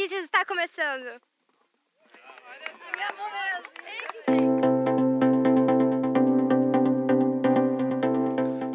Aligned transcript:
Notícias 0.00 0.24
está 0.24 0.46
começando. 0.46 1.20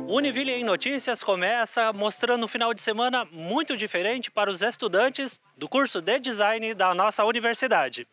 Univille 0.08 0.52
em 0.52 0.64
Notícias 0.64 1.24
começa 1.24 1.92
mostrando 1.92 2.46
um 2.46 2.48
final 2.48 2.76
de 2.76 2.82
semana 2.84 3.26
muito 3.26 3.76
diferente 3.76 4.30
para 4.30 4.52
os 4.52 4.62
estudantes 4.62 5.40
do 5.58 5.68
curso 5.68 6.00
de 6.00 6.20
design 6.20 6.76
da 6.76 6.94
nossa 6.94 7.26
universidade. 7.26 8.08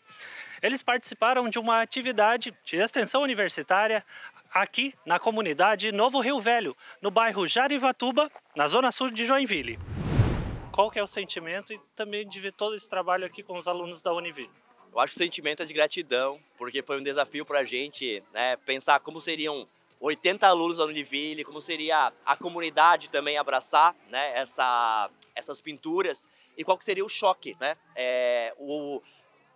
Eles 0.63 0.83
participaram 0.83 1.51
de 1.51 1.59
uma 1.59 1.83
atividade 1.83 2.55
de 2.65 2.77
extensão 2.77 3.21
universitária 3.21 4.03
aqui 4.51 4.95
na 5.05 5.19
comunidade 5.19 5.93
Novo 5.93 6.19
Rio 6.19 6.41
Velho, 6.41 6.75
no 7.03 7.11
bairro 7.11 7.47
Jarivatuba, 7.47 8.33
na 8.57 8.67
zona 8.67 8.91
sul 8.91 9.11
de 9.11 9.27
Joinville. 9.27 9.79
Qual 10.73 10.91
que 10.91 10.99
é 10.99 11.03
o 11.03 11.07
sentimento 11.07 11.73
e 11.73 11.79
também 11.95 12.27
de 12.27 12.41
ver 12.41 12.55
todo 12.55 12.75
esse 12.75 12.89
trabalho 12.89 13.27
aqui 13.27 13.43
com 13.43 13.59
os 13.59 13.69
alunos 13.69 14.03
da 14.03 14.11
Univille? 14.13 14.51
Eu 14.91 14.99
acho 14.99 15.13
que 15.13 15.21
o 15.21 15.23
sentimento 15.23 15.63
é 15.63 15.67
de 15.67 15.75
gratidão, 15.75 16.41
porque 16.57 16.83
foi 16.83 16.99
um 16.99 17.03
desafio 17.03 17.45
para 17.45 17.61
a 17.61 17.65
gente 17.65 18.23
né, 18.33 18.57
pensar 18.57 18.99
como 19.01 19.21
seriam 19.21 19.69
80 20.01 20.47
alunos 20.47 20.79
da 20.79 20.85
Univille, 20.87 21.45
como 21.45 21.61
seria 21.61 22.11
a 22.25 22.37
comunidade 22.37 23.11
também 23.11 23.37
abraçar 23.37 23.95
né, 24.09 24.33
essa, 24.35 25.11
essas 25.35 25.61
pinturas 25.61 26.27
e 26.57 26.65
qual 26.65 26.79
que 26.79 26.87
seria 26.87 27.05
o 27.05 27.09
choque, 27.09 27.55
né? 27.61 27.77
É, 27.95 28.55
o, 28.59 29.03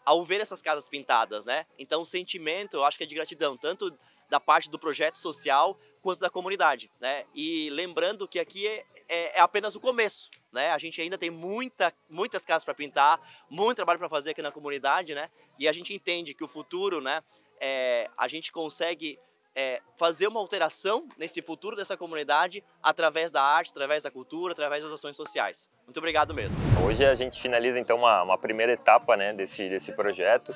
ao 0.05 0.23
ver 0.23 0.41
essas 0.43 0.60
casas 0.60 0.88
pintadas, 0.88 1.46
né? 1.46 1.66
Então 1.79 2.02
o 2.02 2.07
sentimento, 2.07 2.77
eu 2.77 2.85
acho 2.85 2.98
que 2.98 3.05
é 3.05 3.07
de 3.07 3.15
gratidão, 3.15 3.57
tanto 3.57 3.93
da 4.29 4.41
parte 4.41 4.71
do 4.71 4.79
projeto 4.79 5.16
social 5.16 5.79
quanto 6.03 6.21
da 6.21 6.30
comunidade, 6.30 6.91
né? 7.01 7.25
E 7.35 7.69
lembrando 7.71 8.29
que 8.29 8.39
aqui 8.39 8.66
é, 8.66 8.85
é, 9.09 9.39
é 9.39 9.41
apenas 9.41 9.75
o 9.75 9.80
começo, 9.80 10.30
né? 10.52 10.71
A 10.71 10.79
gente 10.79 11.01
ainda 11.01 11.19
tem 11.19 11.30
muita, 11.30 11.93
muitas 12.09 12.45
casas 12.45 12.65
para 12.65 12.75
pintar, 12.75 13.21
muito 13.51 13.77
trabalho 13.77 13.99
para 13.99 14.09
fazer 14.09 14.30
aqui 14.30 14.43
na 14.43 14.52
comunidade, 14.52 15.15
né? 15.15 15.30
E 15.59 15.66
a 15.69 15.73
gente 15.73 15.93
entende 15.93 16.35
que 16.35 16.45
o 16.45 16.49
futuro, 16.49 17.01
né? 17.01 17.23
É, 17.60 18.10
a 18.16 18.29
gente 18.29 18.52
consegue 18.52 19.19
é, 19.57 19.80
fazer 19.97 20.29
uma 20.29 20.38
alteração 20.38 21.09
nesse 21.16 21.41
futuro 21.41 21.74
dessa 21.74 21.97
comunidade 21.97 22.63
através 22.82 23.32
da 23.32 23.43
arte, 23.43 23.71
através 23.71 24.02
da 24.02 24.10
cultura, 24.10 24.52
através 24.52 24.85
das 24.85 24.93
ações 24.93 25.16
sociais. 25.16 25.71
Muito 25.87 25.97
obrigado 25.97 26.35
mesmo. 26.35 26.57
Hoje 26.87 27.04
a 27.04 27.15
gente 27.15 27.41
finaliza 27.41 27.80
então 27.80 27.97
uma, 27.97 28.23
uma 28.23 28.38
primeira 28.38 28.73
etapa 28.73 29.16
né, 29.16 29.32
desse, 29.32 29.71
desse 29.71 29.93
projeto, 29.93 30.54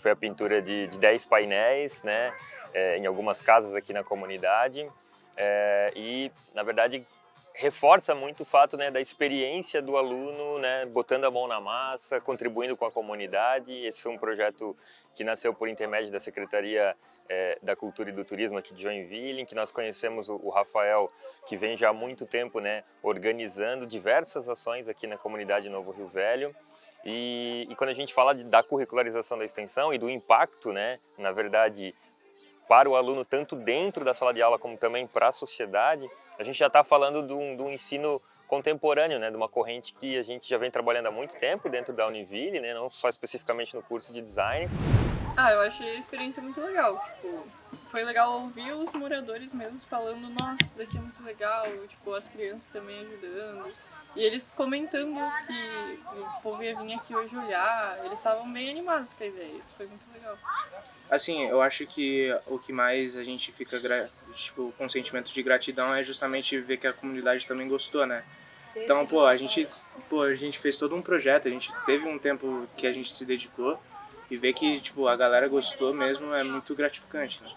foi 0.00 0.10
a 0.10 0.16
pintura 0.16 0.62
de, 0.62 0.86
de 0.86 0.98
10 0.98 1.24
painéis 1.26 2.02
né, 2.02 2.32
é, 2.72 2.98
em 2.98 3.06
algumas 3.06 3.42
casas 3.42 3.74
aqui 3.74 3.92
na 3.92 4.04
comunidade. 4.04 4.88
É, 5.36 5.92
e, 5.94 6.32
na 6.54 6.62
verdade, 6.62 7.06
reforça 7.58 8.14
muito 8.14 8.44
o 8.44 8.46
fato 8.46 8.76
né, 8.76 8.88
da 8.88 9.00
experiência 9.00 9.82
do 9.82 9.96
aluno, 9.96 10.60
né, 10.60 10.86
botando 10.86 11.24
a 11.24 11.30
mão 11.30 11.48
na 11.48 11.60
massa, 11.60 12.20
contribuindo 12.20 12.76
com 12.76 12.84
a 12.84 12.90
comunidade. 12.90 13.72
Esse 13.84 14.00
foi 14.00 14.12
um 14.12 14.18
projeto 14.18 14.76
que 15.12 15.24
nasceu 15.24 15.52
por 15.52 15.68
intermédio 15.68 16.12
da 16.12 16.20
Secretaria 16.20 16.96
é, 17.28 17.58
da 17.60 17.74
Cultura 17.74 18.10
e 18.10 18.12
do 18.12 18.24
Turismo 18.24 18.58
aqui 18.58 18.72
de 18.72 18.82
Joinville, 18.82 19.42
em 19.42 19.44
que 19.44 19.56
nós 19.56 19.72
conhecemos 19.72 20.28
o, 20.28 20.36
o 20.36 20.50
Rafael, 20.50 21.10
que 21.46 21.56
vem 21.56 21.76
já 21.76 21.88
há 21.88 21.92
muito 21.92 22.24
tempo 22.26 22.60
né, 22.60 22.84
organizando 23.02 23.86
diversas 23.86 24.48
ações 24.48 24.88
aqui 24.88 25.08
na 25.08 25.18
comunidade 25.18 25.68
Novo 25.68 25.90
Rio 25.90 26.06
Velho. 26.06 26.54
E, 27.04 27.66
e 27.70 27.74
quando 27.76 27.90
a 27.90 27.94
gente 27.94 28.12
fala 28.12 28.34
de, 28.34 28.44
da 28.44 28.62
curricularização 28.62 29.38
da 29.38 29.44
extensão 29.44 29.92
e 29.92 29.98
do 29.98 30.10
impacto, 30.10 30.72
né, 30.72 30.98
na 31.16 31.32
verdade, 31.32 31.94
para 32.68 32.88
o 32.88 32.96
aluno, 32.96 33.24
tanto 33.24 33.56
dentro 33.56 34.04
da 34.04 34.12
sala 34.12 34.34
de 34.34 34.42
aula 34.42 34.58
como 34.58 34.76
também 34.76 35.06
para 35.06 35.28
a 35.28 35.32
sociedade, 35.32 36.08
a 36.38 36.44
gente 36.44 36.58
já 36.58 36.66
está 36.66 36.84
falando 36.84 37.26
de 37.26 37.32
um, 37.32 37.70
ensino 37.70 38.20
contemporâneo, 38.46 39.18
né, 39.18 39.30
de 39.30 39.36
uma 39.36 39.48
corrente 39.48 39.94
que 39.94 40.18
a 40.18 40.22
gente 40.22 40.48
já 40.48 40.58
vem 40.58 40.70
trabalhando 40.70 41.06
há 41.06 41.10
muito 41.10 41.36
tempo 41.36 41.68
dentro 41.68 41.94
da 41.94 42.06
Univille, 42.06 42.60
né, 42.60 42.74
não 42.74 42.90
só 42.90 43.08
especificamente 43.08 43.74
no 43.74 43.82
curso 43.82 44.12
de 44.12 44.20
design. 44.20 44.68
Ah, 45.36 45.52
eu 45.52 45.60
achei 45.60 45.90
a 45.90 45.94
experiência 45.94 46.42
muito 46.42 46.60
legal. 46.60 47.00
Tipo, 47.14 47.46
foi 47.90 48.04
legal 48.04 48.40
ouvir 48.42 48.72
os 48.72 48.92
moradores 48.92 49.52
mesmos 49.52 49.84
falando, 49.84 50.28
nossa, 50.30 50.58
isso 50.62 50.76
daqui 50.76 50.96
é 50.96 51.00
muito 51.00 51.22
legal, 51.22 51.64
tipo, 51.88 52.14
as 52.14 52.24
crianças 52.24 52.64
também 52.72 52.98
ajudando. 53.00 53.72
E 54.16 54.22
eles 54.22 54.50
comentando 54.50 55.20
que 55.46 56.00
ia 56.68 56.76
vir 56.76 56.94
aqui 56.94 57.14
hoje 57.14 57.36
olhar, 57.36 57.98
eles 58.04 58.18
estavam 58.18 58.50
bem 58.52 58.70
animados 58.70 59.12
com 59.14 59.24
a 59.24 59.26
ideia, 59.26 59.48
isso 59.48 59.74
foi 59.76 59.86
muito 59.86 60.04
legal. 60.12 60.36
Assim, 61.10 61.44
eu 61.46 61.62
acho 61.62 61.86
que 61.86 62.34
o 62.46 62.58
que 62.58 62.72
mais 62.72 63.16
a 63.16 63.24
gente 63.24 63.50
fica 63.52 63.78
tipo, 64.34 64.72
com 64.76 64.88
sentimento 64.88 65.32
de 65.32 65.42
gratidão 65.42 65.94
é 65.94 66.04
justamente 66.04 66.58
ver 66.58 66.76
que 66.76 66.86
a 66.86 66.92
comunidade 66.92 67.46
também 67.46 67.68
gostou, 67.68 68.06
né? 68.06 68.22
Então, 68.76 69.06
pô, 69.06 69.24
a 69.24 69.36
gente, 69.36 69.66
pô, 70.08 70.22
a 70.22 70.34
gente 70.34 70.58
fez 70.58 70.76
todo 70.76 70.94
um 70.94 71.02
projeto, 71.02 71.48
a 71.48 71.50
gente 71.50 71.72
teve 71.86 72.06
um 72.06 72.18
tempo 72.18 72.68
que 72.76 72.86
a 72.86 72.92
gente 72.92 73.12
se 73.12 73.24
dedicou 73.24 73.80
e 74.30 74.36
ver 74.36 74.52
que, 74.52 74.80
tipo, 74.80 75.08
a 75.08 75.16
galera 75.16 75.48
gostou 75.48 75.94
mesmo 75.94 76.34
é 76.34 76.44
muito 76.44 76.74
gratificante, 76.74 77.42
né? 77.42 77.50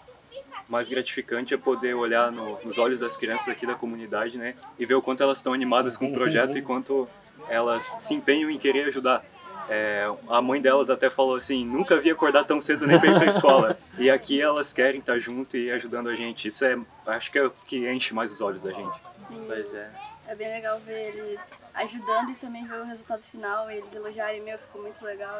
mais 0.68 0.88
gratificante 0.88 1.52
é 1.52 1.58
poder 1.58 1.94
olhar 1.94 2.32
no, 2.32 2.58
nos 2.64 2.78
olhos 2.78 2.98
das 2.98 3.16
crianças 3.16 3.48
aqui 3.48 3.66
da 3.66 3.74
comunidade, 3.74 4.38
né, 4.38 4.54
e 4.78 4.86
ver 4.86 4.94
o 4.94 5.02
quanto 5.02 5.22
elas 5.22 5.38
estão 5.38 5.52
animadas 5.52 5.96
com 5.98 6.06
o 6.06 6.14
projeto 6.14 6.56
e 6.56 6.62
quanto 6.62 7.06
elas 7.48 7.84
se 8.00 8.14
empenham 8.14 8.50
em 8.50 8.58
querer 8.58 8.86
ajudar. 8.86 9.24
É, 9.68 10.04
a 10.28 10.42
mãe 10.42 10.60
delas 10.60 10.90
até 10.90 11.08
falou 11.08 11.36
assim, 11.36 11.64
nunca 11.64 11.96
vi 11.96 12.10
acordar 12.10 12.44
tão 12.44 12.60
cedo 12.60 12.86
nem 12.86 12.98
para 12.98 13.10
ir 13.10 13.14
para 13.14 13.26
escola. 13.28 13.78
e 13.96 14.10
aqui 14.10 14.40
elas 14.40 14.72
querem 14.72 15.00
estar 15.00 15.18
junto 15.18 15.56
e 15.56 15.70
ajudando 15.70 16.08
a 16.08 16.16
gente. 16.16 16.48
Isso 16.48 16.64
é, 16.64 16.76
acho 17.06 17.30
que 17.30 17.38
é 17.38 17.44
o 17.44 17.50
que 17.50 17.88
enche 17.90 18.12
mais 18.12 18.32
os 18.32 18.40
olhos 18.40 18.62
da 18.62 18.70
gente. 18.70 18.94
Sim. 19.28 19.44
Pois 19.46 19.72
é. 19.74 19.90
É 20.28 20.34
bem 20.34 20.48
legal 20.48 20.78
ver 20.80 21.14
eles 21.14 21.40
ajudando 21.74 22.30
e 22.30 22.34
também 22.34 22.66
ver 22.66 22.80
o 22.80 22.84
resultado 22.84 23.22
final, 23.22 23.70
eles 23.70 23.92
elogiarem, 23.94 24.42
meu, 24.42 24.58
ficou 24.58 24.82
muito 24.82 25.02
legal 25.04 25.38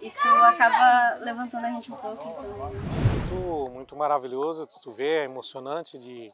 e 0.00 0.06
isso 0.06 0.26
acaba 0.28 1.18
levantando 1.24 1.66
a 1.66 1.70
gente 1.70 1.92
um 1.92 1.96
pouco. 1.96 2.28
Então 2.30 3.34
muito, 3.34 3.70
muito 3.72 3.96
maravilhoso 3.96 4.66
tu 4.66 4.92
ver, 4.92 5.22
é 5.22 5.24
emocionante 5.24 5.98
de, 5.98 6.32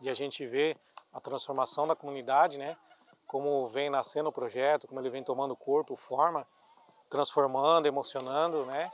de 0.00 0.10
a 0.10 0.14
gente 0.14 0.46
ver 0.46 0.76
a 1.12 1.20
transformação 1.20 1.86
da 1.86 1.94
comunidade, 1.94 2.58
né? 2.58 2.76
Como 3.32 3.66
vem 3.68 3.88
nascendo 3.88 4.28
o 4.28 4.32
projeto, 4.32 4.86
como 4.86 5.00
ele 5.00 5.08
vem 5.08 5.24
tomando 5.24 5.56
corpo, 5.56 5.96
forma, 5.96 6.46
transformando, 7.08 7.86
emocionando, 7.86 8.66
né? 8.66 8.92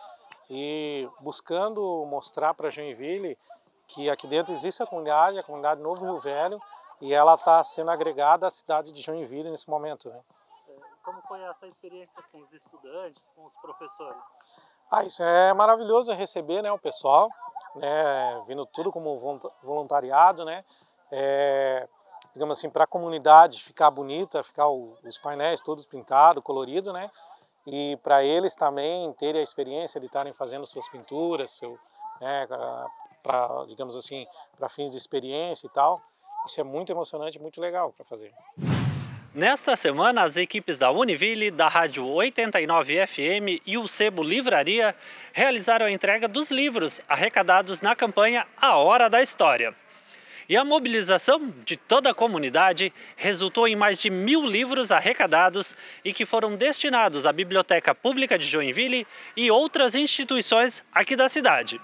E 0.48 1.08
buscando 1.18 2.06
mostrar 2.06 2.54
para 2.54 2.70
Joinville 2.70 3.36
que 3.88 4.08
aqui 4.08 4.28
dentro 4.28 4.52
existe 4.54 4.80
a 4.80 4.86
comunidade, 4.86 5.40
a 5.40 5.42
comunidade 5.42 5.80
Novo 5.80 6.04
Rio 6.04 6.20
Velho, 6.20 6.62
e 7.00 7.12
ela 7.12 7.34
está 7.34 7.64
sendo 7.64 7.90
agregada 7.90 8.46
à 8.46 8.50
cidade 8.50 8.92
de 8.92 9.02
Joinville 9.02 9.50
nesse 9.50 9.68
momento, 9.68 10.08
né? 10.08 10.20
Como 11.02 11.20
foi 11.22 11.42
essa 11.42 11.66
experiência 11.66 12.22
com 12.30 12.38
os 12.38 12.52
estudantes, 12.52 13.26
com 13.34 13.44
os 13.44 13.54
professores? 13.54 14.22
Ah, 14.88 15.04
isso 15.04 15.20
é 15.20 15.52
maravilhoso 15.52 16.12
receber 16.12 16.62
né, 16.62 16.70
o 16.70 16.78
pessoal, 16.78 17.28
né, 17.74 18.44
vindo 18.46 18.64
tudo 18.66 18.92
como 18.92 19.18
voluntariado, 19.62 20.44
né, 20.44 20.64
é, 21.10 21.88
digamos 22.38 22.56
assim, 22.56 22.70
para 22.70 22.84
a 22.84 22.86
comunidade 22.86 23.60
ficar 23.64 23.90
bonita, 23.90 24.44
ficar 24.44 24.68
os 24.68 25.18
painéis 25.20 25.60
todos 25.60 25.84
pintados, 25.84 26.40
colorido, 26.40 26.92
né, 26.92 27.10
e 27.66 27.98
para 28.00 28.22
eles 28.22 28.54
também 28.54 29.12
terem 29.14 29.40
a 29.40 29.44
experiência 29.44 29.98
de 29.98 30.06
estarem 30.06 30.32
fazendo 30.32 30.64
suas 30.64 30.88
pinturas, 30.88 31.50
seu, 31.50 31.76
né, 32.20 32.46
para, 33.24 33.64
digamos 33.66 33.96
assim, 33.96 34.24
para 34.56 34.68
fins 34.68 34.92
de 34.92 34.96
experiência 34.96 35.66
e 35.66 35.70
tal. 35.70 36.00
Isso 36.46 36.60
é 36.60 36.64
muito 36.64 36.92
emocionante, 36.92 37.42
muito 37.42 37.60
legal 37.60 37.92
para 37.92 38.06
fazer. 38.06 38.32
Nesta 39.34 39.74
semana, 39.74 40.22
as 40.22 40.36
equipes 40.36 40.78
da 40.78 40.92
Univille, 40.92 41.50
da 41.50 41.66
Rádio 41.66 42.06
89 42.06 43.04
FM 43.04 43.60
e 43.66 43.76
o 43.76 43.88
Sebo 43.88 44.22
Livraria 44.22 44.94
realizaram 45.32 45.86
a 45.86 45.90
entrega 45.90 46.28
dos 46.28 46.52
livros 46.52 47.00
arrecadados 47.08 47.82
na 47.82 47.96
campanha 47.96 48.46
A 48.56 48.76
Hora 48.76 49.10
da 49.10 49.20
História. 49.20 49.74
E 50.48 50.56
a 50.56 50.64
mobilização 50.64 51.52
de 51.62 51.76
toda 51.76 52.10
a 52.10 52.14
comunidade 52.14 52.90
resultou 53.16 53.68
em 53.68 53.76
mais 53.76 54.00
de 54.00 54.08
mil 54.08 54.46
livros 54.46 54.90
arrecadados 54.90 55.76
e 56.02 56.10
que 56.10 56.24
foram 56.24 56.54
destinados 56.54 57.26
à 57.26 57.32
Biblioteca 57.32 57.94
Pública 57.94 58.38
de 58.38 58.46
Joinville 58.46 59.06
e 59.36 59.50
outras 59.50 59.94
instituições 59.94 60.82
aqui 60.90 61.14
da 61.14 61.28
cidade. 61.28 61.78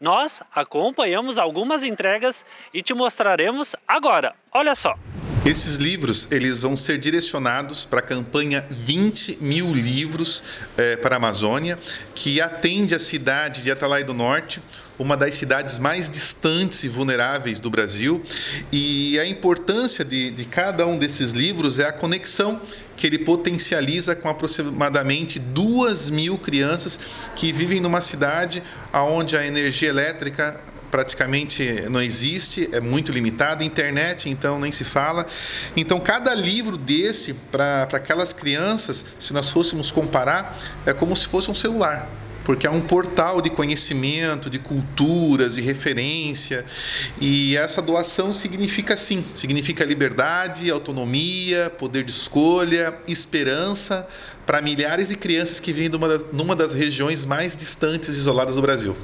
Nós 0.00 0.42
acompanhamos 0.52 1.38
algumas 1.38 1.84
entregas 1.84 2.44
e 2.74 2.82
te 2.82 2.92
mostraremos 2.92 3.76
agora. 3.86 4.34
Olha 4.50 4.74
só! 4.74 4.96
Esses 5.44 5.76
livros 5.76 6.28
eles 6.30 6.60
vão 6.60 6.76
ser 6.76 6.98
direcionados 6.98 7.86
para 7.86 8.00
a 8.00 8.02
campanha 8.02 8.62
20 8.68 9.38
mil 9.40 9.72
livros 9.72 10.42
é, 10.76 10.96
para 10.96 11.16
a 11.16 11.18
Amazônia, 11.18 11.78
que 12.14 12.42
atende 12.42 12.94
a 12.94 12.98
cidade 12.98 13.62
de 13.62 13.70
Atalai 13.70 14.04
do 14.04 14.12
Norte, 14.12 14.62
uma 14.98 15.16
das 15.16 15.34
cidades 15.36 15.78
mais 15.78 16.10
distantes 16.10 16.84
e 16.84 16.90
vulneráveis 16.90 17.58
do 17.58 17.70
Brasil. 17.70 18.22
E 18.70 19.18
a 19.18 19.26
importância 19.26 20.04
de, 20.04 20.30
de 20.30 20.44
cada 20.44 20.86
um 20.86 20.98
desses 20.98 21.32
livros 21.32 21.78
é 21.78 21.86
a 21.86 21.92
conexão 21.92 22.60
que 22.94 23.06
ele 23.06 23.18
potencializa 23.18 24.14
com 24.14 24.28
aproximadamente 24.28 25.38
duas 25.38 26.10
mil 26.10 26.36
crianças 26.36 27.00
que 27.34 27.50
vivem 27.50 27.80
numa 27.80 28.02
cidade 28.02 28.62
onde 28.92 29.38
a 29.38 29.46
energia 29.46 29.88
elétrica 29.88 30.62
praticamente 30.90 31.84
não 31.90 32.02
existe, 32.02 32.68
é 32.72 32.80
muito 32.80 33.12
limitado. 33.12 33.62
Internet, 33.62 34.28
então, 34.28 34.58
nem 34.58 34.72
se 34.72 34.84
fala. 34.84 35.26
Então, 35.76 36.00
cada 36.00 36.34
livro 36.34 36.76
desse, 36.76 37.34
para 37.34 37.82
aquelas 37.92 38.32
crianças, 38.32 39.04
se 39.18 39.32
nós 39.32 39.50
fôssemos 39.50 39.90
comparar, 39.90 40.58
é 40.84 40.92
como 40.92 41.14
se 41.16 41.26
fosse 41.26 41.50
um 41.50 41.54
celular 41.54 42.08
porque 42.42 42.66
é 42.66 42.70
um 42.70 42.80
portal 42.80 43.40
de 43.40 43.48
conhecimento, 43.48 44.50
de 44.50 44.58
culturas, 44.58 45.54
de 45.54 45.60
referência. 45.60 46.64
E 47.20 47.56
essa 47.56 47.80
doação 47.80 48.32
significa 48.32 48.96
sim, 48.96 49.24
significa 49.32 49.84
liberdade, 49.84 50.68
autonomia, 50.68 51.70
poder 51.78 52.02
de 52.02 52.10
escolha, 52.10 52.98
esperança 53.06 54.04
para 54.44 54.60
milhares 54.60 55.10
de 55.10 55.16
crianças 55.16 55.60
que 55.60 55.72
vivem 55.72 55.90
numa 55.90 56.08
das, 56.08 56.26
numa 56.32 56.56
das 56.56 56.74
regiões 56.74 57.24
mais 57.24 57.54
distantes 57.54 58.16
e 58.16 58.18
isoladas 58.18 58.56
do 58.56 58.62
Brasil. 58.62 58.96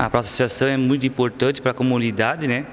A 0.00 0.06
associação 0.18 0.66
é 0.66 0.78
muito 0.78 1.04
importante 1.04 1.60
para 1.60 1.72
a 1.72 1.74
comunidade, 1.74 2.46
né? 2.46 2.64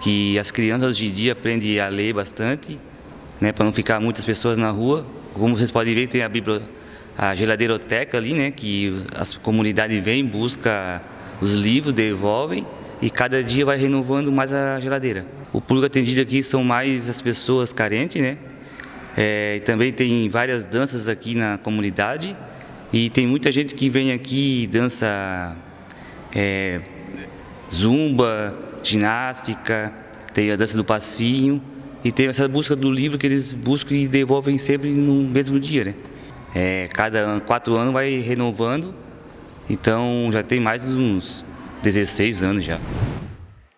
Que 0.00 0.38
as 0.38 0.50
crianças 0.50 0.90
hoje 0.90 1.06
em 1.06 1.10
dia 1.10 1.32
aprendem 1.32 1.80
a 1.80 1.88
ler 1.88 2.12
bastante, 2.12 2.78
né? 3.40 3.52
Para 3.52 3.64
não 3.64 3.72
ficar 3.72 3.98
muitas 4.00 4.22
pessoas 4.22 4.58
na 4.58 4.70
rua. 4.70 5.06
Como 5.32 5.56
vocês 5.56 5.70
podem 5.70 5.94
ver, 5.94 6.08
tem 6.08 6.22
a 6.22 6.28
biblioteca 6.28 6.78
a 7.16 7.34
geladeiroteca 7.34 8.16
ali, 8.16 8.32
né, 8.32 8.52
que 8.52 8.94
as 9.16 9.34
comunidades 9.34 10.04
vêm, 10.04 10.24
busca 10.24 11.02
os 11.40 11.54
livros, 11.54 11.92
devolvem 11.92 12.64
e 13.02 13.10
cada 13.10 13.42
dia 13.42 13.64
vai 13.64 13.76
renovando 13.76 14.30
mais 14.30 14.52
a 14.52 14.78
geladeira. 14.78 15.26
O 15.52 15.60
público 15.60 15.86
atendido 15.86 16.20
aqui 16.20 16.44
são 16.44 16.62
mais 16.62 17.08
as 17.08 17.20
pessoas 17.20 17.72
carentes, 17.72 18.22
né? 18.22 18.38
É, 19.16 19.58
também 19.64 19.90
tem 19.90 20.28
várias 20.28 20.62
danças 20.62 21.08
aqui 21.08 21.34
na 21.34 21.58
comunidade 21.58 22.36
e 22.92 23.10
tem 23.10 23.26
muita 23.26 23.50
gente 23.50 23.74
que 23.74 23.88
vem 23.88 24.12
aqui 24.12 24.62
e 24.62 24.66
dança 24.68 25.56
é, 26.34 26.80
zumba, 27.70 28.56
ginástica, 28.82 29.92
tem 30.32 30.50
a 30.50 30.56
dança 30.56 30.76
do 30.76 30.84
passinho 30.84 31.62
e 32.04 32.12
tem 32.12 32.28
essa 32.28 32.46
busca 32.48 32.76
do 32.76 32.90
livro 32.90 33.18
que 33.18 33.26
eles 33.26 33.52
buscam 33.52 33.94
e 33.94 34.06
devolvem 34.06 34.58
sempre 34.58 34.90
no 34.90 35.28
mesmo 35.28 35.58
dia, 35.58 35.84
né? 35.84 35.94
É, 36.54 36.88
cada 36.92 37.40
quatro 37.40 37.78
anos 37.78 37.92
vai 37.92 38.20
renovando, 38.20 38.94
então 39.68 40.30
já 40.32 40.42
tem 40.42 40.60
mais 40.60 40.84
uns 40.84 41.44
16 41.82 42.42
anos 42.42 42.64
já. 42.64 42.80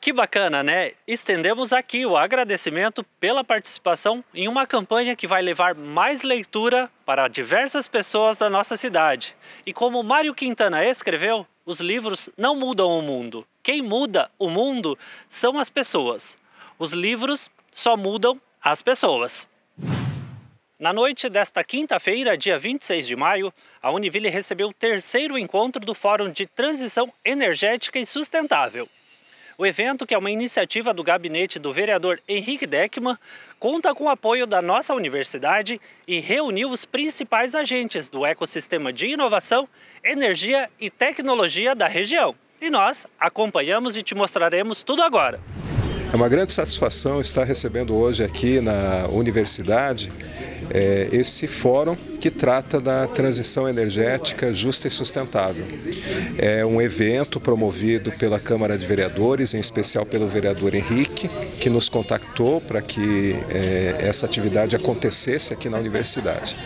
Que 0.01 0.15
bacana, 0.15 0.63
né? 0.63 0.93
Estendemos 1.07 1.75
aqui 1.75 2.07
o 2.07 2.17
agradecimento 2.17 3.05
pela 3.21 3.45
participação 3.45 4.25
em 4.33 4.49
uma 4.49 4.67
campanha 4.67 5.15
que 5.15 5.27
vai 5.27 5.43
levar 5.43 5.75
mais 5.75 6.23
leitura 6.23 6.91
para 7.05 7.29
diversas 7.29 7.87
pessoas 7.87 8.39
da 8.39 8.49
nossa 8.49 8.79
cidade. 8.79 9.37
E 9.67 9.75
como 9.75 10.03
Mário 10.03 10.35
Quintana 10.35 10.83
escreveu, 10.87 11.47
os 11.65 11.81
livros 11.81 12.29
não 12.37 12.57
mudam 12.57 12.99
o 12.99 13.03
mundo. 13.03 13.47
Quem 13.63 13.83
muda 13.83 14.31
o 14.39 14.49
mundo 14.49 14.99
são 15.29 15.59
as 15.59 15.69
pessoas. 15.69 16.37
Os 16.79 16.93
livros 16.93 17.51
só 17.75 17.97
mudam 17.97 18.41
as 18.63 18.83
pessoas. 18.83 19.49
Na 20.79 20.95
noite 20.95 21.29
desta 21.29 21.63
quinta-feira, 21.63 22.39
dia 22.39 22.59
26 22.59 23.07
de 23.07 23.15
maio, 23.15 23.53
a 23.83 23.91
Univille 23.91 24.31
recebeu 24.31 24.69
o 24.69 24.75
terceiro 24.75 25.37
encontro 25.37 25.85
do 25.85 25.95
Fórum 25.95 26.31
de 26.31 26.47
Transição 26.47 27.13
Energética 27.23 27.99
e 27.99 28.07
Sustentável. 28.07 28.89
O 29.61 29.67
evento, 29.67 30.07
que 30.07 30.15
é 30.15 30.19
uma 30.19 30.31
iniciativa 30.31 30.95
do 30.95 31.05
gabinete 31.05 31.59
do 31.59 31.71
vereador 31.71 32.19
Henrique 32.27 32.67
Deckman, 32.67 33.19
conta 33.59 33.95
com 33.95 34.05
o 34.05 34.09
apoio 34.09 34.47
da 34.47 34.63
nossa 34.63 34.95
universidade 34.95 35.79
e 36.09 36.19
reuniu 36.19 36.71
os 36.71 36.87
principais 36.87 37.55
agentes 37.55 38.09
do 38.09 38.25
ecossistema 38.25 38.91
de 38.91 39.09
inovação, 39.09 39.69
energia 40.03 40.71
e 40.81 40.89
tecnologia 40.89 41.75
da 41.75 41.87
região. 41.87 42.35
E 42.59 42.71
nós 42.71 43.07
acompanhamos 43.21 43.99
e 43.99 44.03
te 44.03 44.15
mostraremos 44.15 44.83
tudo 44.83 45.03
agora. 45.03 45.39
É 46.11 46.17
uma 46.17 46.31
grande 46.31 46.53
satisfação 46.53 47.21
estar 47.21 47.45
recebendo 47.45 47.95
hoje 47.95 48.25
aqui 48.25 48.63
na 48.63 49.09
universidade 49.09 50.11
é, 50.73 51.11
esse 51.13 51.47
fórum 51.47 51.99
que 52.21 52.31
trata 52.31 52.79
da 52.79 53.07
transição 53.07 53.67
energética 53.67 54.53
justa 54.53 54.87
e 54.87 54.91
sustentável. 54.91 55.65
É 56.37 56.65
um 56.65 56.81
evento 56.81 57.41
promovido 57.41 58.13
pela 58.13 58.39
Câmara 58.39 58.77
de 58.77 58.87
Vereadores, 58.87 59.55
em 59.55 59.59
especial 59.59 60.05
pelo 60.05 60.29
vereador 60.29 60.75
Henrique, 60.75 61.29
que 61.59 61.71
nos 61.71 61.89
contactou 61.89 62.61
para 62.61 62.83
que 62.83 63.35
é, 63.49 63.97
essa 64.01 64.27
atividade 64.27 64.77
acontecesse 64.77 65.55
aqui 65.55 65.71
na 65.71 65.79
universidade. 65.79 66.59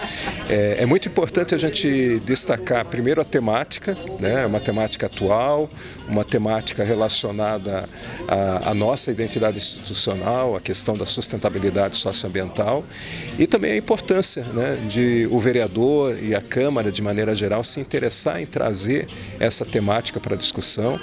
É, 0.49 0.77
é, 0.81 0.87
muito 0.87 1.09
importante 1.09 1.55
a 1.55 1.59
gente 1.59 2.21
destacar 2.21 2.85
primeiro 2.87 3.21
a 3.21 3.25
temática, 3.25 3.97
né, 4.19 4.45
uma 4.47 4.59
temática 4.59 5.07
atual, 5.07 5.71
uma 6.09 6.25
temática 6.25 6.83
relacionada 6.83 7.89
à, 8.27 8.71
à 8.71 8.75
nossa 8.75 9.11
identidade 9.11 9.59
institucional, 9.59 10.57
a 10.57 10.61
questão 10.61 10.97
da 10.97 11.07
sustentabilidade 11.07 11.97
socioambiental 11.97 12.85
e 13.39 13.47
também 13.47 13.73
a 13.73 13.77
importância 13.77 14.43
né, 14.53 14.77
de 14.89 15.29
o 15.31 15.44
vereador 15.45 16.17
e 16.23 16.35
a 16.35 16.41
Câmara, 16.41 16.91
de 16.91 17.03
maneira 17.03 17.35
geral, 17.35 17.63
se 17.63 17.79
interessar 17.79 18.41
em 18.41 18.47
trazer 18.47 19.07
essa 19.39 19.65
temática 19.65 20.19
para 20.19 20.37
discussão 20.37 20.99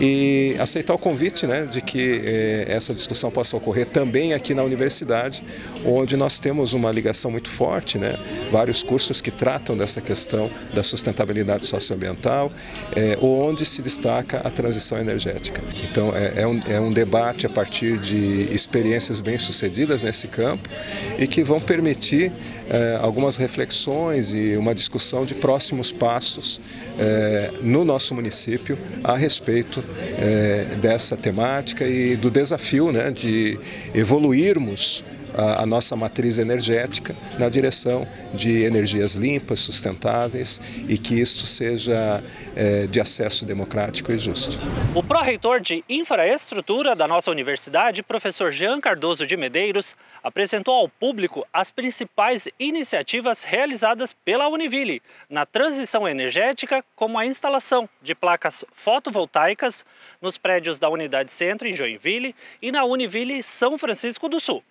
e 0.00 0.56
aceitar 0.58 0.94
o 0.94 0.98
convite 0.98 1.46
né, 1.46 1.64
de 1.64 1.80
que 1.80 2.20
eh, 2.24 2.64
essa 2.68 2.92
discussão 2.92 3.30
possa 3.30 3.56
ocorrer 3.56 3.86
também 3.86 4.34
aqui 4.34 4.52
na 4.52 4.64
universidade, 4.64 5.44
onde 5.86 6.16
nós 6.16 6.40
temos 6.40 6.72
uma 6.72 6.90
ligação 6.90 7.30
muito 7.30 7.48
forte, 7.48 7.96
né, 7.96 8.18
vários 8.50 8.82
cursos 8.82 9.20
que 9.20 9.30
tratam 9.30 9.76
dessa 9.76 10.00
questão 10.00 10.50
da 10.74 10.82
sustentabilidade 10.82 11.64
socioambiental, 11.66 12.50
eh, 12.96 13.16
onde 13.22 13.64
se 13.64 13.80
destaca 13.80 14.38
a 14.38 14.50
transição 14.50 14.98
energética. 14.98 15.62
Então, 15.84 16.12
é, 16.16 16.42
é, 16.42 16.46
um, 16.46 16.60
é 16.68 16.80
um 16.80 16.92
debate 16.92 17.46
a 17.46 17.50
partir 17.50 18.00
de 18.00 18.48
experiências 18.52 19.20
bem-sucedidas 19.20 20.02
nesse 20.02 20.26
campo 20.26 20.68
e 21.16 21.28
que 21.28 21.44
vão 21.44 21.60
permitir 21.60 22.32
eh, 22.68 22.98
algumas 23.00 23.36
reflexões 23.36 23.83
e 24.32 24.56
uma 24.56 24.74
discussão 24.74 25.24
de 25.24 25.34
próximos 25.34 25.92
passos 25.92 26.60
é, 26.98 27.52
no 27.62 27.84
nosso 27.84 28.14
município 28.14 28.78
a 29.02 29.16
respeito 29.16 29.82
é, 30.18 30.76
dessa 30.80 31.16
temática 31.16 31.86
e 31.86 32.16
do 32.16 32.30
desafio 32.30 32.90
né, 32.90 33.10
de 33.10 33.58
evoluirmos 33.94 35.04
a, 35.36 35.62
a 35.62 35.66
nossa 35.66 35.96
matriz 35.96 36.38
energética 36.38 37.14
na 37.38 37.48
direção 37.48 38.06
de 38.32 38.62
energias 38.62 39.14
limpas, 39.14 39.60
sustentáveis 39.60 40.60
e 40.88 40.96
que 40.96 41.20
isto 41.20 41.46
seja 41.46 42.22
é, 42.56 42.86
de 42.86 43.00
acesso 43.00 43.44
democrático 43.44 44.12
e 44.12 44.18
justo. 44.18 44.58
O 44.94 45.02
pró-reitor 45.02 45.60
de 45.60 45.84
infraestrutura 45.88 46.94
da 46.94 47.08
nossa 47.08 47.30
universidade, 47.30 48.02
professor 48.02 48.52
Jean 48.52 48.80
Cardoso 48.80 49.26
de 49.26 49.36
Medeiros, 49.36 49.96
apresentou 50.22 50.74
ao 50.74 50.88
público 50.88 51.46
as 51.52 51.70
principais 51.70 52.48
iniciativas 52.58 53.42
realizadas 53.42 54.12
pela 54.12 54.48
Univille 54.48 55.02
na 55.28 55.44
transição 55.44 56.08
energética, 56.08 56.84
como 56.94 57.18
a 57.18 57.26
instalação 57.26 57.88
de 58.02 58.14
placas 58.14 58.64
fotovoltaicas 58.72 59.84
nos 60.20 60.38
prédios 60.38 60.78
da 60.78 60.88
Unidade 60.88 61.30
Centro 61.30 61.68
em 61.68 61.74
Joinville 61.74 62.34
e 62.62 62.70
na 62.70 62.84
Univille 62.84 63.42
São 63.42 63.76
Francisco 63.76 64.28
do 64.28 64.40
Sul. 64.40 64.62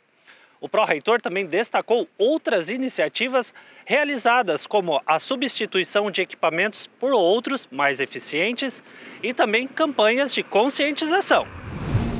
O 0.63 0.69
pró-reitor 0.69 1.19
também 1.19 1.45
destacou 1.45 2.07
outras 2.17 2.69
iniciativas 2.69 3.53
realizadas, 3.83 4.65
como 4.65 5.01
a 5.05 5.19
substituição 5.19 6.09
de 6.09 6.21
equipamentos 6.21 6.87
por 6.87 7.11
outros 7.11 7.67
mais 7.69 7.99
eficientes 7.99 8.81
e 9.21 9.33
também 9.33 9.67
campanhas 9.67 10.33
de 10.33 10.41
conscientização. 10.41 11.45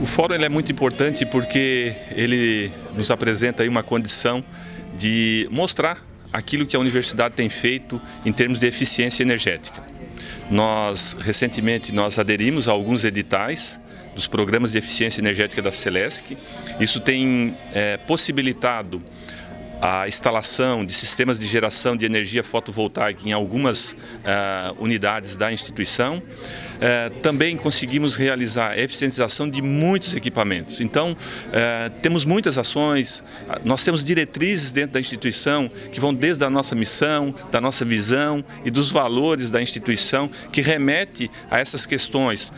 O 0.02 0.06
fórum 0.06 0.36
é 0.36 0.50
muito 0.50 0.70
importante 0.74 1.26
porque 1.26 1.96
ele 2.18 2.70
nos 2.94 3.10
apresenta 3.10 3.64
uma 3.64 3.82
condição 3.82 4.44
de 4.94 5.48
mostrar 5.50 6.06
aquilo 6.34 6.66
que 6.66 6.76
a 6.76 6.80
universidade 6.80 7.36
tem 7.36 7.48
feito 7.48 8.02
em 8.26 8.34
termos 8.34 8.60
de 8.60 8.68
eficiência 8.68 9.24
energética. 9.24 9.82
Nós 10.52 11.16
recentemente 11.18 11.94
nós 11.94 12.20
aderimos 12.20 12.68
a 12.68 12.74
alguns 12.74 13.06
editais 13.06 13.80
dos 14.16 14.28
programas 14.28 14.72
de 14.72 14.78
eficiência 14.78 15.22
energética 15.22 15.62
da 15.62 15.72
Celesc. 15.72 16.38
Isso 16.80 17.00
tem 17.00 17.58
é, 17.74 17.98
possibilitado 17.98 19.02
a 19.86 20.08
instalação 20.08 20.86
de 20.86 20.94
sistemas 20.94 21.38
de 21.38 21.46
geração 21.46 21.98
de 21.98 22.06
energia 22.06 22.42
fotovoltaica 22.42 23.28
em 23.28 23.34
algumas 23.34 23.92
uh, 23.92 23.98
unidades 24.80 25.36
da 25.36 25.52
instituição. 25.52 26.24
Uh, 26.76 27.10
também 27.22 27.56
conseguimos 27.56 28.16
realizar 28.16 28.72
a 28.72 28.80
eficientização 28.80 29.50
de 29.50 29.62
muitos 29.62 30.14
equipamentos. 30.14 30.80
Então, 30.80 31.12
uh, 31.12 31.90
temos 32.02 32.26
muitas 32.26 32.58
ações, 32.58 33.24
nós 33.64 33.84
temos 33.84 34.04
diretrizes 34.04 34.72
dentro 34.72 34.94
da 34.94 35.00
instituição 35.00 35.70
que 35.92 36.00
vão 36.00 36.14
desde 36.14 36.44
a 36.44 36.50
nossa 36.50 36.76
missão, 36.76 37.34
da 37.52 37.62
nossa 37.62 37.86
visão 37.86 38.44
e 38.66 38.72
dos 38.72 38.92
valores 38.92 39.50
da 39.50 39.62
instituição 39.62 40.30
que 40.52 40.62
remete 40.62 41.30
a 41.50 41.60
essas 41.60 41.86
questões 41.86 42.52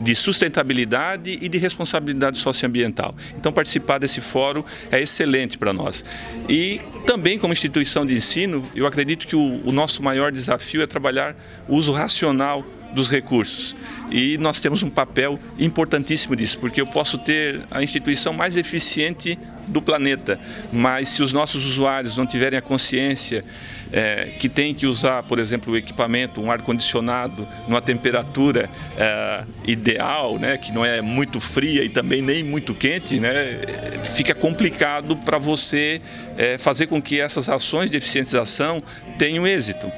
de 0.00 0.14
sustentabilidade 0.14 1.38
e 1.40 1.48
de 1.48 1.58
responsabilidade 1.58 2.38
socioambiental. 2.38 3.14
Então, 3.36 3.52
participar 3.52 3.98
desse 3.98 4.20
fórum 4.20 4.62
é 4.90 5.00
excelente 5.00 5.58
para 5.58 5.72
nós. 5.72 6.04
E 6.48 6.80
também 7.06 7.38
como 7.38 7.52
instituição 7.52 8.04
de 8.04 8.14
ensino, 8.14 8.64
eu 8.74 8.86
acredito 8.86 9.26
que 9.26 9.36
o, 9.36 9.60
o 9.64 9.72
nosso 9.72 10.02
maior 10.02 10.32
desafio 10.32 10.82
é 10.82 10.86
trabalhar 10.86 11.36
o 11.68 11.76
uso 11.76 11.92
racional 11.92 12.64
dos 12.92 13.10
recursos. 13.10 13.74
E 14.10 14.38
nós 14.38 14.60
temos 14.60 14.82
um 14.82 14.90
papel 14.90 15.38
importantíssimo 15.58 16.36
disso, 16.36 16.58
porque 16.58 16.80
eu 16.80 16.86
posso 16.86 17.18
ter 17.18 17.62
a 17.70 17.82
instituição 17.82 18.32
mais 18.32 18.56
eficiente 18.56 19.38
do 19.66 19.82
planeta, 19.82 20.38
mas 20.72 21.08
se 21.08 21.22
os 21.22 21.32
nossos 21.32 21.64
usuários 21.66 22.16
não 22.16 22.24
tiverem 22.24 22.58
a 22.58 22.62
consciência 22.62 23.44
é, 23.92 24.32
que 24.38 24.48
tem 24.48 24.74
que 24.74 24.86
usar, 24.86 25.22
por 25.24 25.38
exemplo, 25.38 25.74
o 25.74 25.76
equipamento, 25.76 26.40
um 26.40 26.50
ar-condicionado, 26.50 27.46
numa 27.68 27.80
temperatura 27.80 28.70
é, 28.96 29.44
ideal, 29.66 30.38
né, 30.38 30.56
que 30.56 30.72
não 30.72 30.84
é 30.84 31.00
muito 31.00 31.40
fria 31.40 31.84
e 31.84 31.88
também 31.88 32.22
nem 32.22 32.42
muito 32.42 32.74
quente, 32.74 33.18
né, 33.18 33.60
fica 34.04 34.34
complicado 34.34 35.16
para 35.16 35.38
você 35.38 36.00
é, 36.36 36.58
fazer 36.58 36.86
com 36.86 37.00
que 37.00 37.20
essas 37.20 37.48
ações 37.48 37.90
de 37.90 37.96
eficientização 37.96 38.82
tenham 39.18 39.46
êxito. 39.46 39.90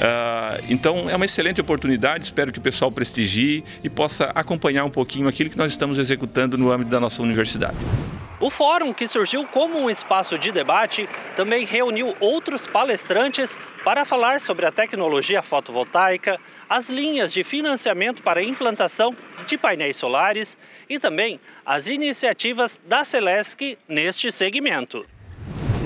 Uh, 0.00 0.64
então 0.70 1.10
é 1.10 1.14
uma 1.14 1.26
excelente 1.26 1.60
oportunidade, 1.60 2.24
espero 2.24 2.50
que 2.50 2.58
o 2.58 2.62
pessoal 2.62 2.90
prestigie 2.90 3.62
e 3.84 3.90
possa 3.90 4.32
acompanhar 4.34 4.82
um 4.84 4.90
pouquinho 4.90 5.28
aquilo 5.28 5.50
que 5.50 5.58
nós 5.58 5.72
estamos 5.72 5.98
executando 5.98 6.56
no 6.56 6.72
âmbito 6.72 6.90
da 6.90 6.98
nossa 6.98 7.20
universidade. 7.20 7.76
O 8.40 8.48
fórum, 8.48 8.94
que 8.94 9.06
surgiu 9.06 9.46
como 9.46 9.78
um 9.78 9.90
espaço 9.90 10.38
de 10.38 10.50
debate, 10.50 11.06
também 11.36 11.66
reuniu 11.66 12.16
outros 12.18 12.66
palestrantes 12.66 13.58
para 13.84 14.06
falar 14.06 14.40
sobre 14.40 14.64
a 14.64 14.72
tecnologia 14.72 15.42
fotovoltaica, 15.42 16.40
as 16.66 16.88
linhas 16.88 17.34
de 17.34 17.44
financiamento 17.44 18.22
para 18.22 18.42
implantação 18.42 19.14
de 19.46 19.58
painéis 19.58 19.98
solares 19.98 20.56
e 20.88 20.98
também 20.98 21.38
as 21.66 21.86
iniciativas 21.86 22.80
da 22.88 23.04
Celesc 23.04 23.76
neste 23.86 24.32
segmento. 24.32 25.04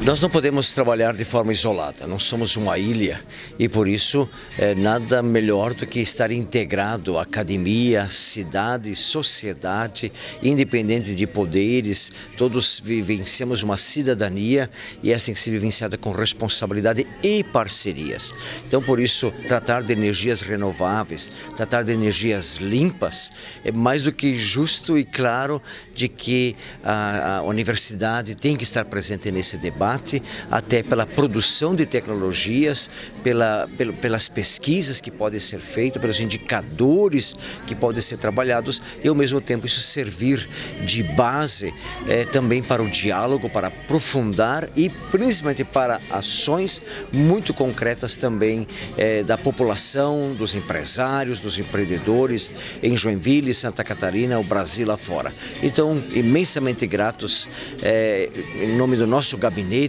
Nós 0.04 0.20
não 0.20 0.28
podemos 0.28 0.74
trabalhar 0.74 1.14
de 1.14 1.24
forma 1.24 1.50
isolada, 1.50 2.06
não 2.06 2.18
somos 2.18 2.58
uma 2.58 2.76
ilha 2.76 3.22
e 3.58 3.70
por 3.70 3.88
isso 3.88 4.28
é 4.58 4.74
nada 4.74 5.22
melhor 5.22 5.72
do 5.72 5.86
que 5.86 5.98
estar 5.98 6.30
integrado 6.30 7.18
academia, 7.18 8.06
cidade, 8.10 8.94
sociedade, 8.94 10.12
independente 10.42 11.14
de 11.14 11.26
poderes, 11.26 12.12
todos 12.36 12.82
vivenciamos 12.84 13.62
uma 13.62 13.78
cidadania 13.78 14.68
e 15.02 15.10
essa 15.10 15.24
tem 15.24 15.34
que 15.34 15.40
ser 15.40 15.52
vivenciada 15.52 15.96
com 15.96 16.12
responsabilidade 16.12 17.06
e 17.22 17.42
parcerias. 17.42 18.30
Então 18.66 18.82
por 18.82 19.00
isso 19.00 19.32
tratar 19.48 19.82
de 19.82 19.94
energias 19.94 20.42
renováveis, 20.42 21.32
tratar 21.56 21.82
de 21.82 21.92
energias 21.92 22.56
limpas 22.56 23.30
é 23.64 23.72
mais 23.72 24.02
do 24.02 24.12
que 24.12 24.36
justo 24.36 24.98
e 24.98 25.04
claro 25.06 25.62
de 25.94 26.10
que 26.10 26.54
a, 26.84 27.38
a 27.38 27.42
universidade 27.42 28.34
tem 28.34 28.54
que 28.54 28.64
estar 28.64 28.84
presente 28.84 29.32
nesse 29.32 29.56
debate 29.56 29.93
debate, 29.94 30.22
até 30.50 30.82
pela 30.82 31.06
produção 31.06 31.74
de 31.74 31.86
tecnologias, 31.86 32.90
pela, 33.22 33.68
pelas 34.00 34.28
pesquisas 34.28 35.00
que 35.00 35.10
podem 35.10 35.40
ser 35.40 35.58
feitas, 35.58 36.00
pelos 36.00 36.20
indicadores 36.20 37.34
que 37.66 37.74
podem 37.74 38.02
ser 38.02 38.16
trabalhados 38.16 38.82
e 39.02 39.08
ao 39.08 39.14
mesmo 39.14 39.40
tempo 39.40 39.66
isso 39.66 39.80
servir 39.80 40.48
de 40.84 41.02
base 41.02 41.72
eh, 42.06 42.24
também 42.26 42.62
para 42.62 42.82
o 42.82 42.88
diálogo, 42.88 43.48
para 43.48 43.68
aprofundar 43.68 44.68
e 44.76 44.90
principalmente 44.90 45.64
para 45.64 46.00
ações 46.10 46.82
muito 47.12 47.54
concretas 47.54 48.14
também 48.16 48.66
eh, 48.96 49.22
da 49.22 49.38
população, 49.38 50.34
dos 50.34 50.54
empresários, 50.54 51.40
dos 51.40 51.58
empreendedores 51.58 52.50
em 52.82 52.96
Joinville, 52.96 53.54
Santa 53.54 53.84
Catarina, 53.84 54.38
o 54.38 54.44
Brasil 54.44 54.86
lá 54.86 54.96
fora. 54.96 55.32
Então, 55.62 56.02
imensamente 56.12 56.86
gratos 56.86 57.48
eh, 57.82 58.30
em 58.60 58.76
nome 58.76 58.96
do 58.96 59.06
nosso 59.06 59.36
gabinete 59.36 59.83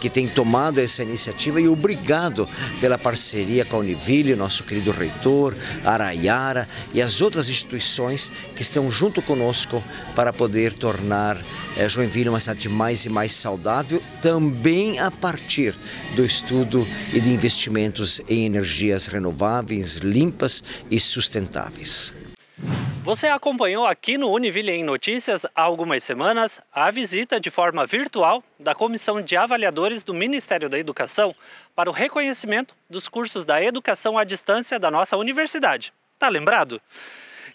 que 0.00 0.08
tem 0.08 0.28
tomado 0.28 0.80
essa 0.80 1.02
iniciativa 1.02 1.60
e 1.60 1.68
obrigado 1.68 2.48
pela 2.80 2.98
parceria 2.98 3.64
com 3.64 3.76
a 3.76 3.80
Univille, 3.80 4.34
nosso 4.34 4.64
querido 4.64 4.90
reitor, 4.90 5.56
Araiara 5.84 6.68
e 6.92 7.00
as 7.00 7.20
outras 7.20 7.48
instituições 7.48 8.30
que 8.54 8.62
estão 8.62 8.90
junto 8.90 9.22
conosco 9.22 9.82
para 10.14 10.32
poder 10.32 10.74
tornar 10.74 11.42
é, 11.76 11.88
Joinville 11.88 12.28
uma 12.28 12.40
cidade 12.40 12.68
mais 12.68 13.04
e 13.04 13.08
mais 13.08 13.32
saudável, 13.32 14.02
também 14.20 14.98
a 14.98 15.10
partir 15.10 15.74
do 16.14 16.24
estudo 16.24 16.86
e 17.12 17.20
de 17.20 17.30
investimentos 17.30 18.20
em 18.28 18.44
energias 18.44 19.06
renováveis, 19.06 19.96
limpas 19.96 20.62
e 20.90 20.98
sustentáveis. 20.98 22.12
Você 23.08 23.26
acompanhou 23.26 23.86
aqui 23.86 24.18
no 24.18 24.30
Univille 24.30 24.70
em 24.70 24.84
Notícias 24.84 25.46
há 25.56 25.62
algumas 25.62 26.04
semanas 26.04 26.60
a 26.70 26.90
visita 26.90 27.40
de 27.40 27.48
forma 27.48 27.86
virtual 27.86 28.44
da 28.60 28.74
Comissão 28.74 29.22
de 29.22 29.34
Avaliadores 29.34 30.04
do 30.04 30.12
Ministério 30.12 30.68
da 30.68 30.78
Educação 30.78 31.34
para 31.74 31.88
o 31.88 31.92
reconhecimento 31.94 32.74
dos 32.90 33.08
cursos 33.08 33.46
da 33.46 33.62
educação 33.62 34.18
à 34.18 34.24
distância 34.24 34.78
da 34.78 34.90
nossa 34.90 35.16
universidade. 35.16 35.90
Tá 36.18 36.28
lembrado? 36.28 36.82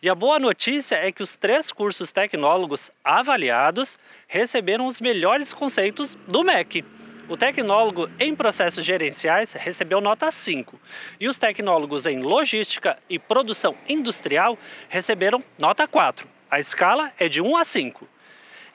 E 0.01 0.09
a 0.09 0.15
boa 0.15 0.39
notícia 0.39 0.95
é 0.95 1.11
que 1.11 1.21
os 1.21 1.35
três 1.35 1.71
cursos 1.71 2.11
tecnólogos 2.11 2.89
avaliados 3.03 3.99
receberam 4.27 4.87
os 4.87 4.99
melhores 4.99 5.53
conceitos 5.53 6.15
do 6.27 6.43
MEC. 6.43 6.83
O 7.29 7.37
tecnólogo 7.37 8.09
em 8.19 8.35
processos 8.35 8.85
gerenciais 8.85 9.53
recebeu 9.53 10.01
nota 10.01 10.29
5 10.29 10.77
e 11.17 11.27
os 11.29 11.37
tecnólogos 11.37 12.05
em 12.05 12.19
logística 12.19 12.97
e 13.09 13.17
produção 13.17 13.75
industrial 13.87 14.57
receberam 14.89 15.41
nota 15.57 15.87
4. 15.87 16.27
A 16.51 16.59
escala 16.59 17.13
é 17.17 17.29
de 17.29 17.41
1 17.41 17.55
a 17.55 17.63
5. 17.63 18.07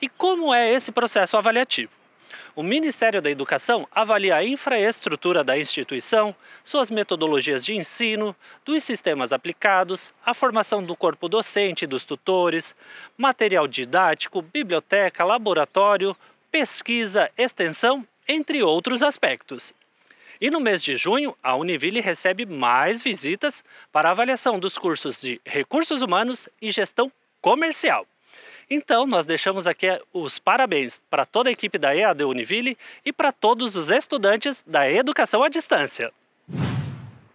E 0.01 0.09
como 0.09 0.51
é 0.51 0.73
esse 0.73 0.91
processo 0.91 1.37
avaliativo? 1.37 1.91
O 2.55 2.63
Ministério 2.63 3.21
da 3.21 3.29
Educação 3.29 3.87
avalia 3.91 4.35
a 4.35 4.43
infraestrutura 4.43 5.43
da 5.43 5.57
instituição, 5.57 6.35
suas 6.63 6.89
metodologias 6.89 7.63
de 7.63 7.75
ensino, 7.75 8.35
dos 8.65 8.83
sistemas 8.83 9.31
aplicados, 9.31 10.11
a 10.25 10.33
formação 10.33 10.83
do 10.83 10.95
corpo 10.95 11.29
docente 11.29 11.83
e 11.83 11.87
dos 11.87 12.03
tutores, 12.03 12.75
material 13.15 13.67
didático, 13.67 14.41
biblioteca, 14.41 15.23
laboratório, 15.23 16.17
pesquisa, 16.51 17.29
extensão 17.37 18.05
entre 18.29 18.61
outros 18.61 19.01
aspectos. 19.01 19.73
E 20.39 20.51
no 20.51 20.59
mês 20.59 20.83
de 20.83 20.95
junho, 20.95 21.35
a 21.43 21.55
Univille 21.55 21.99
recebe 21.99 22.45
mais 22.45 23.01
visitas 23.01 23.63
para 23.91 24.11
avaliação 24.11 24.59
dos 24.59 24.77
cursos 24.77 25.19
de 25.19 25.41
Recursos 25.43 26.03
Humanos 26.03 26.47
e 26.61 26.71
Gestão 26.71 27.11
Comercial. 27.41 28.05
Então, 28.69 29.07
nós 29.07 29.25
deixamos 29.25 29.65
aqui 29.65 29.87
os 30.13 30.37
parabéns 30.37 31.01
para 31.09 31.25
toda 31.25 31.49
a 31.49 31.51
equipe 31.51 31.79
da 31.79 31.95
EAD 31.95 32.23
Univille 32.23 32.77
e 33.03 33.11
para 33.11 33.31
todos 33.31 33.75
os 33.75 33.89
estudantes 33.89 34.63
da 34.65 34.89
Educação 34.89 35.43
à 35.43 35.49
Distância. 35.49 36.13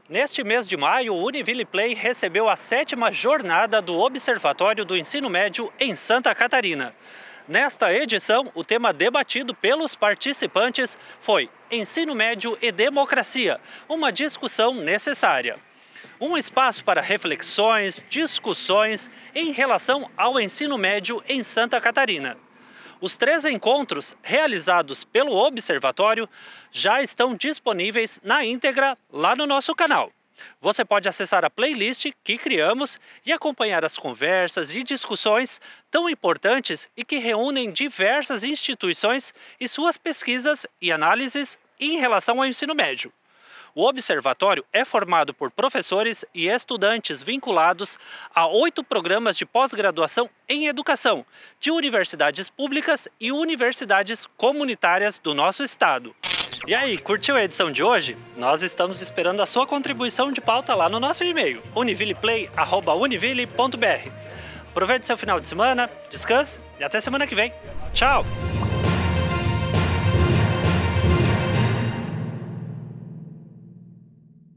Neste 0.09 0.45
mês 0.45 0.69
de 0.69 0.77
maio, 0.77 1.13
o 1.13 1.27
Univille 1.27 1.65
Play 1.65 1.93
recebeu 1.93 2.49
a 2.49 2.55
sétima 2.55 3.11
jornada 3.11 3.83
do 3.83 3.99
Observatório 3.99 4.85
do 4.85 4.97
Ensino 4.97 5.29
Médio 5.29 5.73
em 5.81 5.97
Santa 5.97 6.33
Catarina. 6.35 6.95
Nesta 7.47 7.93
edição, 7.93 8.51
o 8.55 8.65
tema 8.65 8.91
debatido 8.91 9.55
pelos 9.55 9.95
participantes 9.95 10.97
foi 11.21 11.51
Ensino 11.71 12.15
Médio 12.15 12.57
e 12.63 12.73
Democracia, 12.73 13.61
uma 13.87 14.11
discussão 14.11 14.73
necessária. 14.77 15.59
Um 16.19 16.39
espaço 16.39 16.83
para 16.83 17.03
reflexões, 17.03 18.03
discussões 18.09 19.11
em 19.35 19.53
relação 19.53 20.11
ao 20.17 20.41
ensino 20.41 20.79
médio 20.79 21.23
em 21.29 21.43
Santa 21.43 21.79
Catarina. 21.83 22.39
Os 22.99 23.15
três 23.15 23.45
encontros 23.45 24.17
realizados 24.23 25.05
pelo 25.05 25.35
Observatório 25.35 26.27
já 26.73 27.03
estão 27.03 27.35
disponíveis 27.35 28.19
na 28.25 28.43
íntegra 28.43 28.97
lá 29.13 29.37
no 29.37 29.47
nosso 29.47 29.75
canal. 29.75 30.11
Você 30.61 30.85
pode 30.85 31.09
acessar 31.09 31.45
a 31.45 31.51
playlist 31.51 32.11
que 32.23 32.39
criamos 32.39 32.99
e 33.25 33.33
acompanhar 33.33 33.85
as 33.85 33.97
conversas 33.97 34.75
e 34.75 34.83
discussões 34.83 35.61
tão 35.91 36.09
importantes 36.09 36.89
e 36.97 37.05
que 37.05 37.19
reúnem 37.19 37.71
diversas 37.71 38.43
instituições 38.45 39.35
e 39.61 39.69
suas 39.69 39.99
pesquisas 39.99 40.67
e 40.81 40.91
análises 40.91 41.59
em 41.79 41.99
relação 41.99 42.39
ao 42.39 42.47
ensino 42.47 42.75
médio. 42.75 43.13
O 43.75 43.89
observatório 43.89 44.65
é 44.73 44.85
formado 44.85 45.35
por 45.35 45.51
professores 45.51 46.25
e 46.33 46.47
estudantes 46.47 47.21
vinculados 47.21 47.99
a 48.33 48.47
oito 48.47 48.85
programas 48.85 49.37
de 49.37 49.45
pós-graduação 49.45 50.31
em 50.49 50.69
educação 50.69 51.27
de 51.59 51.73
universidades 51.73 52.49
públicas 52.49 53.09
e 53.19 53.33
universidades 53.33 54.27
comunitárias 54.37 55.19
do 55.19 55.35
nosso 55.35 55.65
estado. 55.65 56.15
E 56.67 56.75
aí, 56.75 56.97
curtiu 56.97 57.37
a 57.37 57.45
edição 57.45 57.71
de 57.71 57.83
hoje? 57.83 58.17
Nós 58.37 58.63
estamos 58.63 59.03
esperando 59.03 59.43
a 59.43 59.47
sua 59.47 59.67
contribuição 59.67 60.33
de 60.33 60.41
pauta 60.41 60.75
lá 60.75 60.89
no 60.89 60.99
nosso 60.99 61.23
e-mail, 61.23 61.63
univilleplay.univille.br. 61.75 64.09
Aproveite 64.71 65.05
seu 65.07 65.17
final 65.17 65.41
de 65.41 65.49
semana, 65.49 65.89
descanse 66.11 66.59
e 66.81 66.85
até 66.85 66.99
semana 67.01 67.27
que 67.27 67.35
vem. 67.35 67.53
Tchau! 67.93 68.25